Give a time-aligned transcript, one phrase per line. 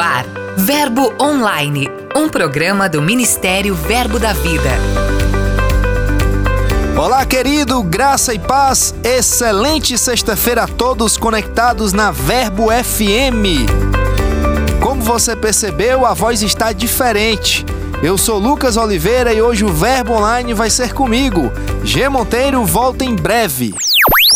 [0.00, 0.24] ar,
[0.56, 4.70] Verbo Online, um programa do Ministério Verbo da Vida.
[6.98, 8.94] Olá, querido, graça e paz.
[9.04, 13.68] Excelente sexta-feira a todos conectados na Verbo FM.
[14.82, 17.64] Como você percebeu, a voz está diferente.
[18.02, 21.52] Eu sou Lucas Oliveira e hoje o Verbo Online vai ser comigo.
[21.84, 23.74] G Monteiro volta em breve.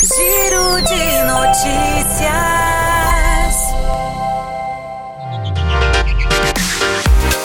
[0.03, 2.74] Giro de notícias.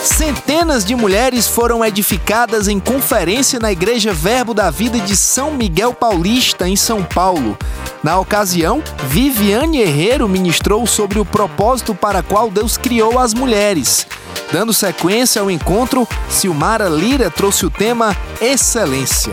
[0.09, 5.93] Centenas de mulheres foram edificadas em conferência na Igreja Verbo da Vida de São Miguel
[5.93, 7.57] Paulista, em São Paulo.
[8.03, 14.07] Na ocasião, Viviane Herrero ministrou sobre o propósito para qual Deus criou as mulheres.
[14.51, 19.31] Dando sequência ao encontro, Silmara Lira trouxe o tema Excelência.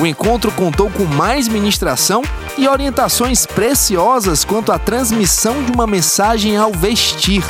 [0.00, 2.22] O encontro contou com mais ministração
[2.56, 7.42] e orientações preciosas quanto à transmissão de uma mensagem ao vestir.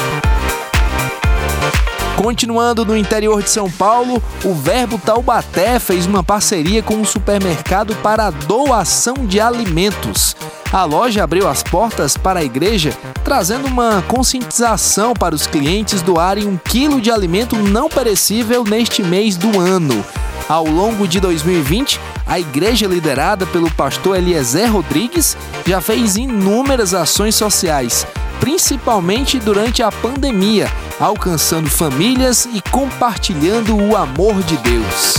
[2.23, 7.97] Continuando no interior de São Paulo, o Verbo Taubaté fez uma parceria com um supermercado
[7.97, 10.37] para doação de alimentos.
[10.73, 16.47] A loja abriu as portas para a igreja, trazendo uma conscientização para os clientes doarem
[16.47, 20.05] um quilo de alimento não perecível neste mês do ano.
[20.49, 25.37] Ao longo de 2020, a igreja liderada pelo pastor Eliezer Rodrigues
[25.67, 28.07] já fez inúmeras ações sociais,
[28.39, 30.71] principalmente durante a pandemia,
[31.03, 35.17] alcançando famílias e compartilhando o amor de Deus.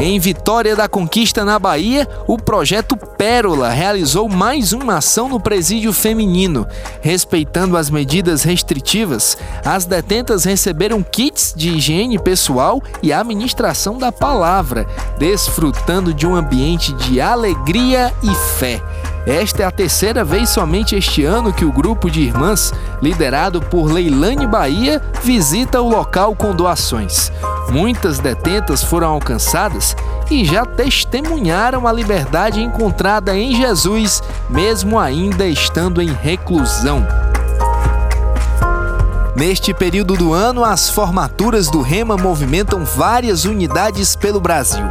[0.00, 5.92] Em Vitória da Conquista, na Bahia, o projeto Pérola realizou mais uma ação no presídio
[5.92, 6.66] feminino.
[7.02, 14.86] Respeitando as medidas restritivas, as detentas receberam kits de higiene pessoal e administração da palavra,
[15.18, 18.82] desfrutando de um ambiente de alegria e fé.
[19.26, 23.90] Esta é a terceira vez somente este ano que o grupo de irmãs, liderado por
[23.90, 27.32] Leilane Bahia, visita o local com doações.
[27.70, 29.96] Muitas detentas foram alcançadas
[30.30, 37.06] e já testemunharam a liberdade encontrada em Jesus, mesmo ainda estando em reclusão.
[39.34, 44.84] Neste período do ano, as formaturas do Rema movimentam várias unidades pelo Brasil.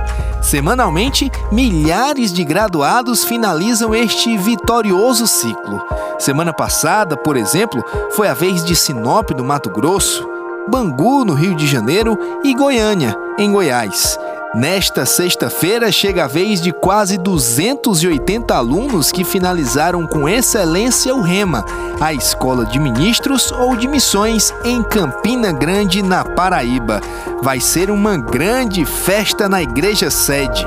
[0.44, 5.81] Semanalmente, milhares de graduados finalizam este vitorioso ciclo.
[6.20, 7.81] Semana passada, por exemplo,
[8.12, 10.30] foi a vez de Sinop, no Mato Grosso,
[10.68, 14.20] Bangu, no Rio de Janeiro e Goiânia, em Goiás.
[14.56, 21.66] Nesta sexta-feira chega a vez de quase 280 alunos que finalizaram com excelência o REMA,
[22.00, 27.02] a Escola de Ministros ou de Missões em Campina Grande, na Paraíba.
[27.42, 30.63] Vai ser uma grande festa na igreja sede.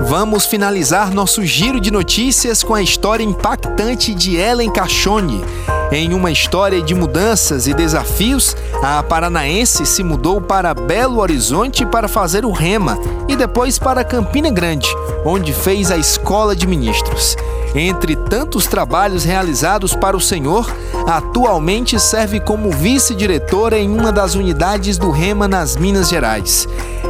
[0.00, 5.44] Vamos finalizar nosso giro de notícias com a história impactante de Ellen Cachone.
[5.92, 12.08] Em uma história de mudanças e desafios, a paranaense se mudou para Belo Horizonte para
[12.08, 12.98] fazer o rema
[13.28, 14.88] e depois para Campina Grande,
[15.24, 17.36] onde fez a escola de ministros.
[17.72, 20.74] Entre tantos trabalhos realizados para o Senhor,
[21.06, 26.66] atualmente serve como vice-diretora em uma das unidades do Rema nas Minas Gerais.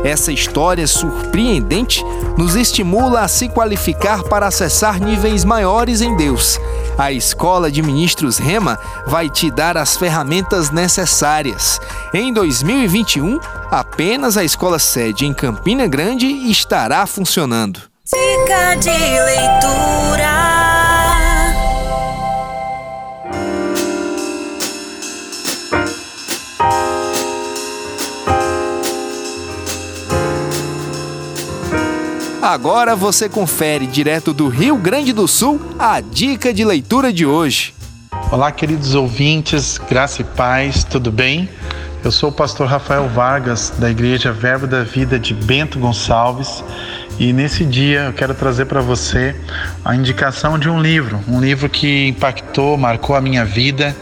[0.06, 2.00] Essa história surpreendente
[2.38, 6.60] nos estimula a se qualificar para acessar níveis maiores em Deus.
[6.96, 8.78] A Escola de Ministros Rema
[9.08, 11.80] vai te dar as ferramentas necessárias.
[12.14, 17.80] Em 2021, apenas a escola sede em Campina Grande estará funcionando.
[18.78, 20.75] De leitura.
[32.46, 37.74] Agora você confere direto do Rio Grande do Sul a dica de leitura de hoje.
[38.30, 41.48] Olá, queridos ouvintes, graça e paz, tudo bem?
[42.04, 46.62] Eu sou o pastor Rafael Vargas, da Igreja Verbo da Vida de Bento Gonçalves,
[47.18, 49.34] e nesse dia eu quero trazer para você
[49.84, 53.92] a indicação de um livro, um livro que impactou, marcou a minha vida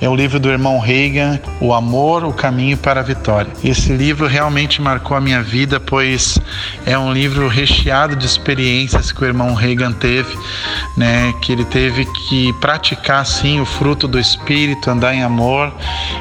[0.00, 3.50] é o livro do irmão Reagan, O Amor, o Caminho para a Vitória.
[3.62, 6.38] Esse livro realmente marcou a minha vida, pois
[6.84, 10.36] é um livro recheado de experiências que o irmão Reagan teve,
[10.96, 15.72] né, que ele teve que praticar sim o fruto do espírito, andar em amor,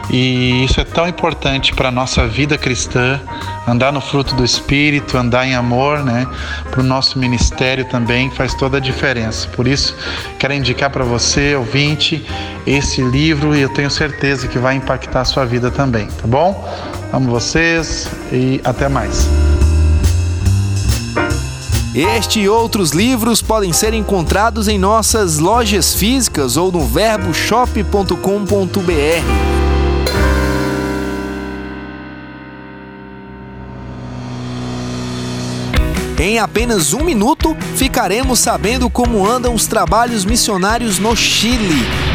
[0.10, 3.20] e isso é tão importante para a nossa vida cristã,
[3.68, 6.28] andar no fruto do espírito, andar em amor, né,
[6.70, 9.48] para o nosso ministério também faz toda a diferença.
[9.50, 9.96] Por isso,
[10.40, 12.26] quero indicar para você, ouvinte,
[12.66, 16.68] esse livro e eu tenho certeza que vai impactar a sua vida também, tá bom?
[17.12, 19.28] Amo vocês e até mais.
[21.94, 29.54] Este e outros livros podem ser encontrados em nossas lojas físicas ou no verboshop.com.br.
[36.20, 42.13] Em apenas um minuto, ficaremos sabendo como andam os trabalhos missionários no Chile.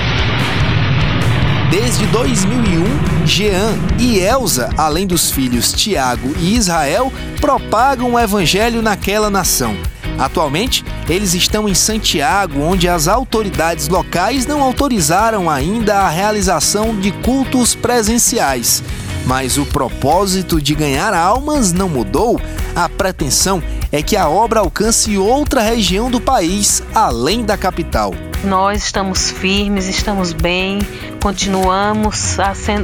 [1.70, 7.12] Desde 2001, Jean e Elsa, além dos filhos Tiago e Israel,
[7.42, 9.76] propagam o evangelho naquela nação.
[10.18, 17.12] Atualmente, eles estão em Santiago, onde as autoridades locais não autorizaram ainda a realização de
[17.12, 18.82] cultos presenciais.
[19.26, 22.40] Mas o propósito de ganhar almas não mudou.
[22.74, 23.62] A pretensão
[23.92, 28.14] é que a obra alcance outra região do país, além da capital.
[28.44, 30.78] Nós estamos firmes, estamos bem,
[31.20, 32.36] continuamos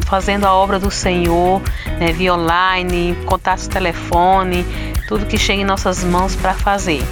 [0.05, 1.63] fazendo a obra do Senhor,
[1.99, 4.67] né, via online, contato telefone,
[5.07, 7.03] tudo que chega em nossas mãos para fazer.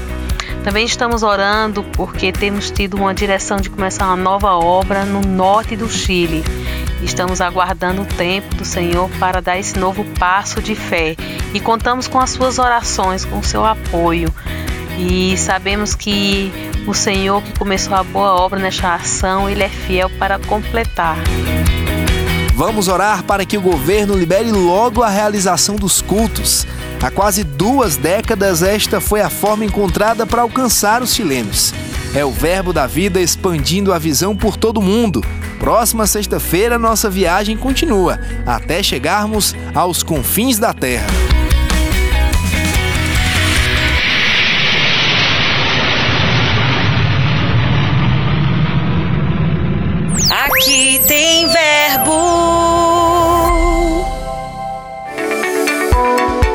[0.64, 5.76] Também estamos orando porque temos tido uma direção de começar uma nova obra no norte
[5.76, 6.42] do Chile.
[7.00, 11.16] Estamos aguardando o tempo do Senhor para dar esse novo passo de fé
[11.54, 14.32] e contamos com as suas orações, com o seu apoio.
[14.98, 20.11] E sabemos que o Senhor que começou a boa obra nesta ação, ele é fiel
[20.19, 21.17] para completar.
[22.55, 26.67] Vamos orar para que o governo libere logo a realização dos cultos.
[27.02, 31.73] Há quase duas décadas, esta foi a forma encontrada para alcançar os chilenos.
[32.14, 35.25] É o Verbo da Vida expandindo a visão por todo o mundo.
[35.58, 41.31] Próxima sexta-feira, nossa viagem continua, até chegarmos aos confins da Terra.
[50.44, 52.10] Aqui tem verbo.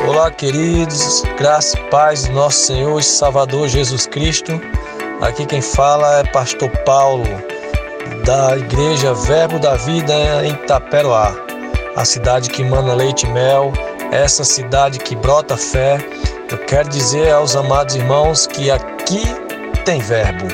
[0.06, 4.60] Olá, queridos, graça e paz do nosso Senhor e Salvador Jesus Cristo.
[5.22, 7.24] Aqui quem fala é Pastor Paulo,
[8.26, 10.12] da Igreja Verbo da Vida
[10.44, 11.34] em Itaperoá,
[11.96, 13.72] a cidade que mana leite e mel,
[14.12, 15.96] essa cidade que brota fé.
[16.52, 19.24] Eu quero dizer aos amados irmãos que aqui
[19.86, 20.46] tem verbo.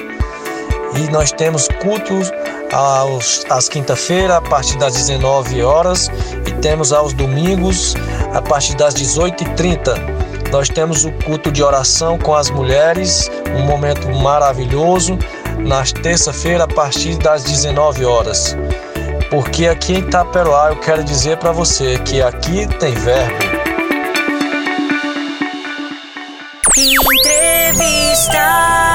[0.97, 2.31] E nós temos cultos
[2.75, 6.11] aos, às quinta-feiras, a partir das 19 horas,
[6.47, 7.95] e temos aos domingos,
[8.35, 10.51] a partir das 18h30.
[10.51, 15.19] Nós temos o culto de oração com as mulheres, um momento maravilhoso,
[15.59, 18.57] nas terça-feira, a partir das 19 horas.
[19.31, 23.35] Porque aqui em Itaperoá eu quero dizer para você que aqui tem verbo.
[26.77, 28.94] Entrevista.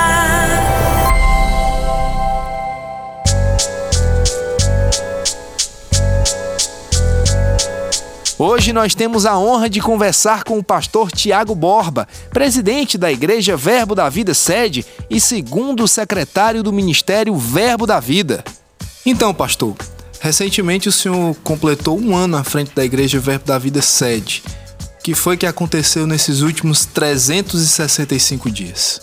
[8.41, 13.57] Hoje nós temos a honra de conversar com o pastor Tiago Borba, presidente da Igreja
[13.57, 18.41] Verbo da Vida Sede e segundo secretário do Ministério Verbo da Vida.
[19.05, 19.75] Então, pastor,
[20.21, 24.41] recentemente o senhor completou um ano à frente da Igreja Verbo da Vida Sede.
[25.01, 29.01] O que foi que aconteceu nesses últimos 365 dias?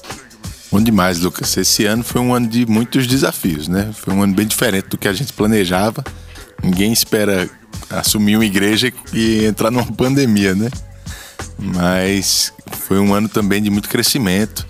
[0.72, 1.54] Bom demais, Lucas.
[1.58, 3.90] Esse ano foi um ano de muitos desafios, né?
[3.92, 6.02] Foi um ano bem diferente do que a gente planejava.
[6.62, 7.46] Ninguém espera
[7.90, 10.70] assumir uma igreja e entrar numa pandemia, né?
[11.58, 14.66] Mas foi um ano também de muito crescimento.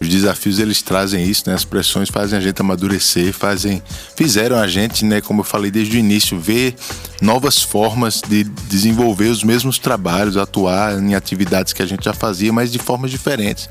[0.00, 1.54] Os desafios eles trazem isso, né?
[1.54, 3.82] As pressões fazem a gente amadurecer, fazem,
[4.16, 5.20] fizeram a gente, né?
[5.20, 6.74] Como eu falei desde o início, ver
[7.20, 12.50] novas formas de desenvolver os mesmos trabalhos, atuar em atividades que a gente já fazia,
[12.50, 13.68] mas de formas diferentes.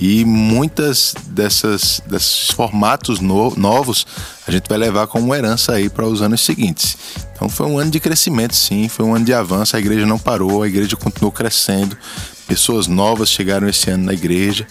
[0.00, 4.04] E muitas dessas desses formatos no, novos
[4.48, 6.96] a gente vai levar como herança aí para os anos seguintes.
[7.32, 9.76] Então foi um ano de crescimento, sim, foi um ano de avanço.
[9.76, 11.96] A igreja não parou, a igreja continuou crescendo.
[12.48, 14.66] Pessoas novas chegaram esse ano na igreja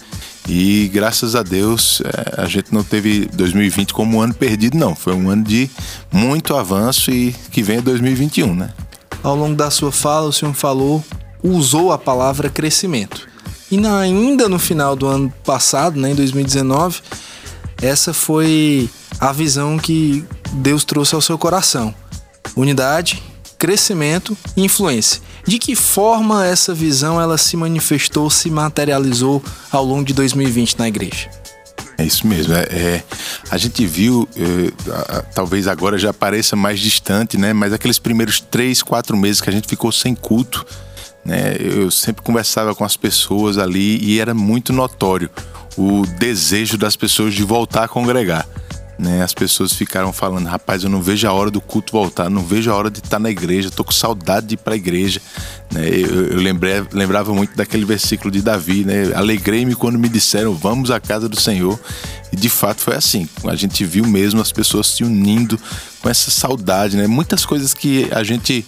[0.49, 4.95] e graças a Deus é, a gente não teve 2020 como um ano perdido, não.
[4.95, 5.69] Foi um ano de
[6.11, 8.71] muito avanço e que vem 2021, né?
[9.21, 11.05] Ao longo da sua fala, o senhor falou,
[11.43, 13.27] usou a palavra crescimento.
[13.69, 16.99] E na, ainda no final do ano passado, né, em 2019,
[17.79, 18.89] essa foi
[19.19, 21.93] a visão que Deus trouxe ao seu coração:
[22.55, 23.21] unidade,
[23.59, 25.21] crescimento e influência.
[25.49, 30.87] De que forma essa visão ela se manifestou, se materializou ao longo de 2020 na
[30.87, 31.27] igreja?
[31.97, 32.53] É isso mesmo.
[32.53, 33.03] É, é
[33.49, 37.51] a gente viu, é, talvez agora já pareça mais distante, né?
[37.51, 40.63] Mas aqueles primeiros três, quatro meses que a gente ficou sem culto,
[41.25, 41.55] né?
[41.59, 45.31] Eu sempre conversava com as pessoas ali e era muito notório
[45.75, 48.47] o desejo das pessoas de voltar a congregar.
[48.99, 49.23] Né?
[49.23, 52.69] As pessoas ficaram falando, rapaz, eu não vejo a hora do culto voltar, não vejo
[52.69, 55.21] a hora de estar na igreja, tô com saudade de ir para a igreja,
[55.71, 55.87] né?
[55.87, 59.13] Eu, eu lembrei, lembrava muito daquele versículo de Davi, né?
[59.15, 61.79] Alegrei-me quando me disseram, vamos à casa do Senhor.
[62.31, 63.27] E de fato foi assim.
[63.45, 65.59] A gente viu mesmo as pessoas se unindo
[66.01, 67.07] com essa saudade, né?
[67.07, 68.65] Muitas coisas que a gente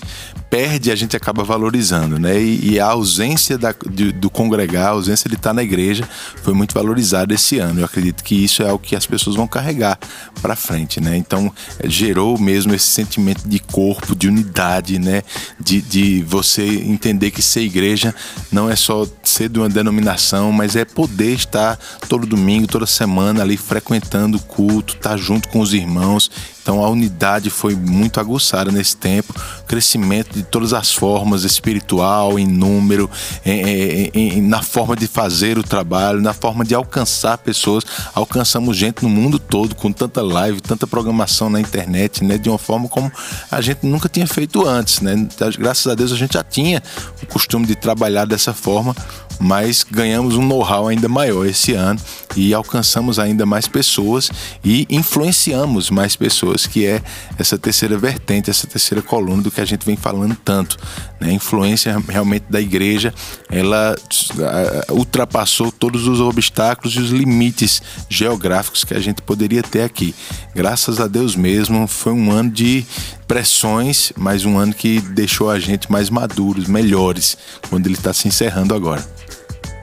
[0.50, 2.42] perde, a gente acaba valorizando, né?
[2.42, 6.08] E, e a ausência da, de, do congregar, a ausência de estar na igreja,
[6.44, 7.80] foi muito valorizada esse ano.
[7.80, 9.98] Eu acredito que isso é o que as pessoas vão carregar
[10.42, 11.16] para frente, né?
[11.16, 15.24] Então é, gerou mesmo esse sentimento de corpo, de unidade, né?
[15.60, 18.14] De, de você entender que ser igreja
[18.52, 23.42] não é só ser de uma denominação, mas é poder estar todo domingo, toda semana
[23.42, 26.30] ali frequentando o culto, estar junto com os irmãos
[26.62, 29.34] então a unidade foi muito aguçada nesse tempo,
[29.68, 33.10] crescimento de todas as formas, espiritual, em número,
[33.46, 37.84] em, em, em, na forma de fazer o trabalho, na forma de alcançar pessoas.
[38.14, 42.60] Alcançamos gente no mundo todo com tanta live, tanta programação na internet, né, de uma
[42.60, 43.12] forma como
[43.50, 45.28] a gente nunca tinha feito antes, né?
[45.58, 46.82] Graças a Deus a gente já tinha
[47.22, 48.96] o costume de trabalhar dessa forma,
[49.40, 52.00] mas ganhamos um know-how ainda maior esse ano
[52.36, 54.30] e alcançamos ainda mais pessoas
[54.64, 57.02] e influenciamos mais pessoas, que é
[57.38, 60.78] essa terceira vertente, essa terceira coluna do que a gente vem falando tanto.
[61.20, 61.30] Né?
[61.30, 63.14] A influência realmente da igreja,
[63.50, 63.96] ela
[64.90, 70.14] ultrapassou todos os obstáculos e os limites geográficos que a gente poderia ter aqui.
[70.56, 72.86] Graças a Deus mesmo, foi um ano de
[73.28, 77.38] pressões, mas um ano que deixou a gente mais maduros, melhores,
[77.70, 79.06] quando ele está se encerrando agora.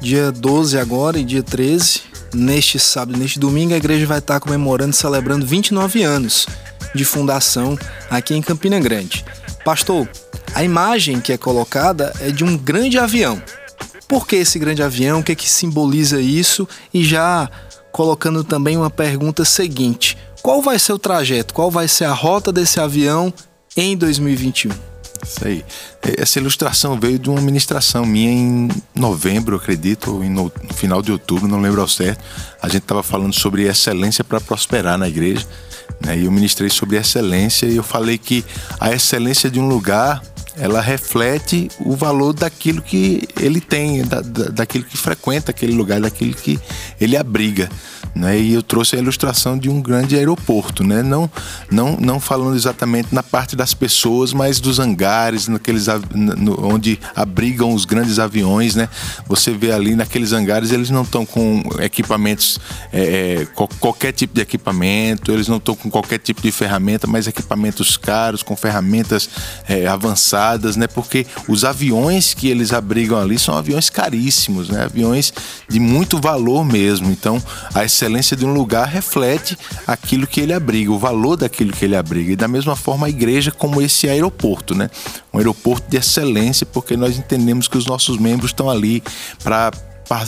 [0.00, 4.94] Dia 12 agora e dia 13 neste sábado, neste domingo, a igreja vai estar comemorando,
[4.94, 6.46] celebrando 29 anos
[6.94, 7.78] de fundação
[8.10, 9.24] aqui em Campina Grande.
[9.64, 10.08] Pastor,
[10.54, 13.42] a imagem que é colocada é de um grande avião.
[14.06, 15.20] Por que esse grande avião?
[15.20, 16.66] O que, é que simboliza isso?
[16.92, 17.50] E já
[17.92, 21.52] colocando também uma pergunta seguinte: qual vai ser o trajeto?
[21.52, 23.32] Qual vai ser a rota desse avião
[23.76, 24.70] em 2021?
[25.22, 25.64] Isso aí.
[26.16, 31.48] Essa ilustração veio de uma ministração minha em novembro, acredito, ou no final de outubro,
[31.48, 32.24] não lembro ao certo.
[32.62, 35.46] A gente estava falando sobre excelência para prosperar na igreja.
[36.00, 36.18] Né?
[36.18, 38.44] E eu ministrei sobre excelência e eu falei que
[38.78, 40.22] a excelência de um lugar
[40.58, 46.34] ela reflete o valor daquilo que ele tem, da, daquilo que frequenta aquele lugar, daquilo
[46.34, 46.58] que
[47.00, 47.68] ele abriga.
[48.18, 48.38] Né?
[48.40, 51.02] E eu trouxe a ilustração de um grande aeroporto, né?
[51.02, 51.30] não,
[51.70, 57.72] não, não falando exatamente na parte das pessoas, mas dos hangares, naqueles, no, onde abrigam
[57.72, 58.74] os grandes aviões.
[58.74, 58.88] Né?
[59.26, 62.58] Você vê ali naqueles hangares, eles não estão com equipamentos,
[62.92, 63.46] é, é
[63.80, 68.42] qualquer tipo de equipamento, eles não estão com qualquer tipo de ferramenta, mas equipamentos caros,
[68.42, 69.30] com ferramentas
[69.68, 70.86] é, avançadas né?
[70.86, 74.84] Porque os aviões que eles abrigam ali são aviões caríssimos, né?
[74.84, 75.32] Aviões
[75.68, 77.10] de muito valor mesmo.
[77.10, 77.42] Então,
[77.74, 81.96] a excelência de um lugar reflete aquilo que ele abriga, o valor daquilo que ele
[81.96, 82.32] abriga.
[82.32, 84.90] E da mesma forma a igreja como esse aeroporto, né?
[85.32, 89.02] Um aeroporto de excelência, porque nós entendemos que os nossos membros estão ali
[89.42, 89.70] para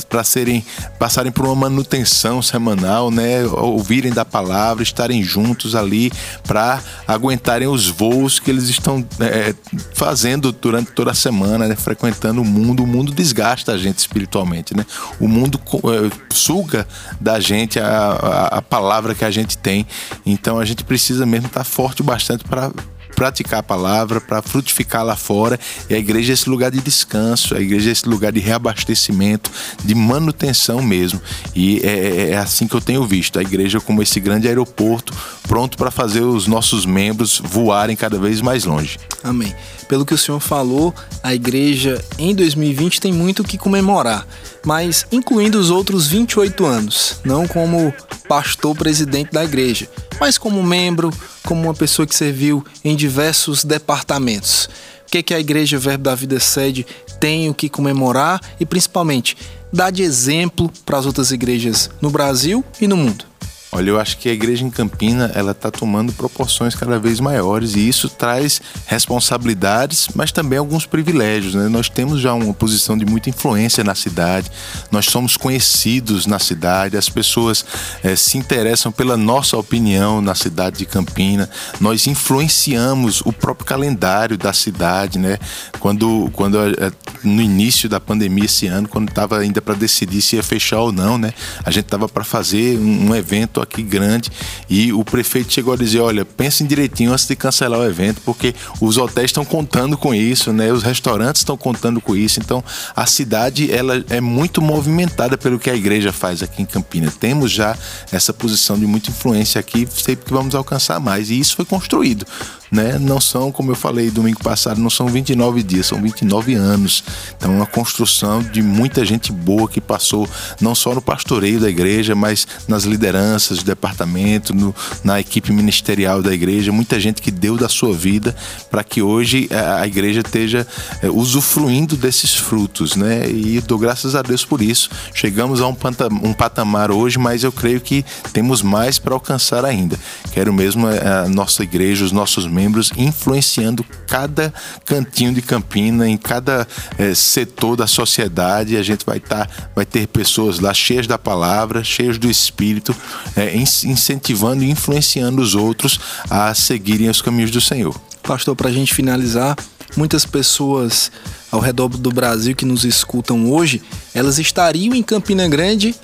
[0.08, 0.64] para serem
[0.98, 6.12] passarem por uma manutenção semanal, né, ouvirem da palavra, estarem juntos ali
[6.44, 9.54] para aguentarem os voos que eles estão é,
[9.94, 12.82] fazendo durante toda a semana, né, frequentando o mundo.
[12.82, 14.84] O mundo desgasta a gente espiritualmente, né?
[15.18, 16.86] O mundo é, suga
[17.20, 19.86] da gente a, a, a palavra que a gente tem.
[20.26, 22.70] Então a gente precisa mesmo estar forte bastante para
[23.14, 25.58] praticar a palavra, para frutificar lá fora.
[25.88, 29.50] E a igreja é esse lugar de descanso, a igreja é esse lugar de reabastecimento,
[29.84, 31.20] de manutenção mesmo.
[31.54, 35.12] E é, é, é assim que eu tenho visto a igreja como esse grande aeroporto
[35.50, 38.98] pronto para fazer os nossos membros voarem cada vez mais longe.
[39.22, 39.52] Amém.
[39.88, 44.24] Pelo que o senhor falou, a igreja em 2020 tem muito o que comemorar,
[44.64, 47.92] mas incluindo os outros 28 anos, não como
[48.28, 49.88] pastor presidente da igreja,
[50.20, 51.10] mas como membro,
[51.44, 54.68] como uma pessoa que serviu em diversos departamentos.
[55.06, 56.86] O que, é que a Igreja Verbo da Vida Sede
[57.18, 59.36] tem o que comemorar e, principalmente,
[59.72, 63.29] dar de exemplo para as outras igrejas no Brasil e no mundo?
[63.72, 67.76] Olha, eu acho que a igreja em Campina ela está tomando proporções cada vez maiores
[67.76, 71.54] e isso traz responsabilidades, mas também alguns privilégios.
[71.54, 71.68] Né?
[71.68, 74.50] Nós temos já uma posição de muita influência na cidade,
[74.90, 77.64] nós somos conhecidos na cidade, as pessoas
[78.02, 81.48] é, se interessam pela nossa opinião na cidade de Campina,
[81.80, 85.38] nós influenciamos o próprio calendário da cidade, né?
[85.78, 86.90] Quando, quando é,
[87.22, 90.90] no início da pandemia esse ano, quando estava ainda para decidir se ia fechar ou
[90.90, 91.32] não, né?
[91.64, 94.30] A gente estava para fazer um, um evento aqui grande
[94.68, 98.54] e o prefeito chegou a dizer, olha, pensem direitinho antes de cancelar o evento, porque
[98.80, 100.72] os hotéis estão contando com isso, né?
[100.72, 102.40] Os restaurantes estão contando com isso.
[102.40, 102.62] Então,
[102.94, 107.16] a cidade ela é muito movimentada pelo que a igreja faz aqui em Campinas.
[107.16, 107.76] Temos já
[108.12, 111.30] essa posição de muita influência aqui, sempre que vamos alcançar mais.
[111.30, 112.26] E isso foi construído
[112.70, 112.98] né?
[112.98, 117.02] Não são, como eu falei domingo passado, não são 29 dias, são 29 anos.
[117.36, 120.28] Então, é uma construção de muita gente boa que passou
[120.60, 126.22] não só no pastoreio da igreja, mas nas lideranças do departamento, no, na equipe ministerial
[126.22, 128.34] da igreja, muita gente que deu da sua vida
[128.70, 130.66] para que hoje a, a igreja esteja
[131.02, 133.28] é, usufruindo desses frutos, né?
[133.28, 134.90] E dou graças a Deus por isso.
[135.12, 135.76] Chegamos a um,
[136.22, 139.98] um patamar hoje, mas eu creio que temos mais para alcançar ainda.
[140.32, 144.52] Quero mesmo é, a nossa igreja, os nossos membros membros, influenciando cada
[144.84, 148.76] cantinho de Campina, em cada é, setor da sociedade.
[148.76, 152.94] A gente vai estar, tá, vai ter pessoas lá cheias da palavra, cheias do Espírito,
[153.34, 155.98] é, incentivando e influenciando os outros
[156.28, 157.98] a seguirem os caminhos do Senhor.
[158.22, 159.56] Pastor, para a gente finalizar,
[159.96, 161.10] muitas pessoas
[161.50, 163.82] ao redor do Brasil que nos escutam hoje,
[164.14, 165.94] elas estariam em Campina Grande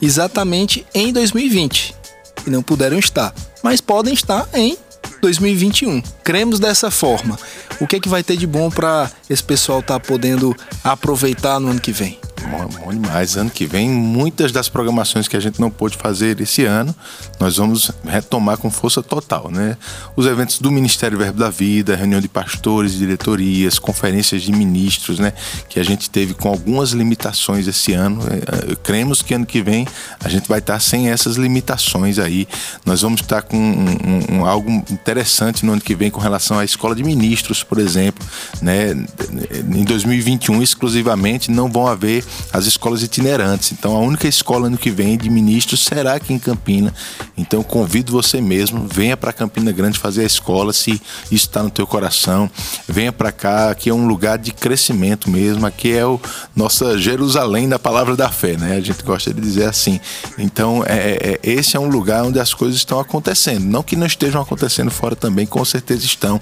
[0.00, 1.94] exatamente em 2020
[2.46, 4.76] e não puderam estar, mas podem estar em
[5.20, 6.02] 2021.
[6.22, 7.38] Cremos dessa forma.
[7.80, 11.60] O que é que vai ter de bom para esse pessoal estar tá podendo aproveitar
[11.60, 12.18] no ano que vem?
[12.50, 13.36] Bom, bom demais.
[13.36, 16.94] Ano que vem, muitas das programações que a gente não pôde fazer esse ano,
[17.40, 19.76] nós vamos retomar com força total, né?
[20.14, 25.32] Os eventos do Ministério Verbo da Vida, reunião de pastores, diretorias, conferências de ministros, né?
[25.68, 28.22] Que a gente teve com algumas limitações esse ano.
[28.30, 29.86] É, é, cremos que ano que vem
[30.22, 32.46] a gente vai estar sem essas limitações aí.
[32.84, 36.64] Nós vamos estar com um, um, algo interessante no ano que vem com relação à
[36.64, 38.24] escola de ministros, por exemplo,
[38.62, 38.92] né?
[39.74, 43.72] Em 2021 exclusivamente não vão haver as escolas itinerantes.
[43.72, 46.92] Então, a única escola ano que vem de ministros será aqui em Campina.
[47.36, 50.92] Então, convido você mesmo, venha para Campina Grande fazer a escola, se
[51.30, 52.50] isso está no teu coração.
[52.88, 55.66] Venha para cá, aqui é um lugar de crescimento mesmo.
[55.66, 56.20] Aqui é o
[56.54, 58.76] nossa Jerusalém da palavra da fé, né?
[58.76, 60.00] A gente gosta de dizer assim.
[60.38, 63.64] Então, é, é, é, esse é um lugar onde as coisas estão acontecendo.
[63.64, 66.40] Não que não estejam acontecendo fora também, com certeza estão.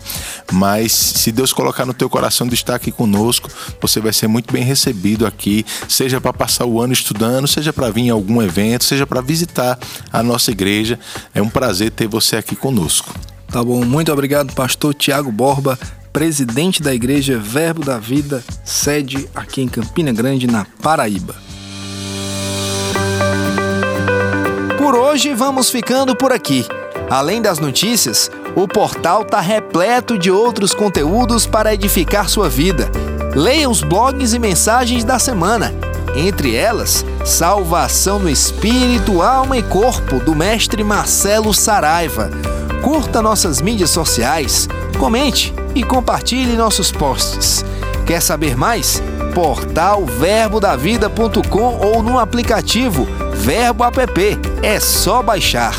[0.53, 3.49] Mas se Deus colocar no teu coração de estar aqui conosco,
[3.81, 7.91] você vai ser muito bem recebido aqui seja para passar o ano estudando, seja para
[7.91, 9.79] vir em algum evento, seja para visitar
[10.13, 10.99] a nossa igreja.
[11.35, 13.13] É um prazer ter você aqui conosco.
[13.49, 15.79] Tá bom, muito obrigado, pastor Tiago Borba,
[16.13, 21.35] presidente da Igreja Verbo da Vida, sede aqui em Campina Grande, na Paraíba.
[24.79, 26.65] Por hoje vamos ficando por aqui.
[27.09, 32.91] Além das notícias, o portal tá repleto de outros conteúdos para edificar sua vida.
[33.35, 35.75] Leia os blogs e mensagens da semana.
[36.15, 42.31] Entre elas, Salvação no Espírito, Alma e Corpo, do mestre Marcelo Saraiva.
[42.81, 44.69] Curta nossas mídias sociais,
[45.01, 47.65] comente e compartilhe nossos posts.
[48.07, 49.03] Quer saber mais?
[49.35, 54.39] Portal verbodavida.com ou no aplicativo Verbo App.
[54.63, 55.75] É só baixar.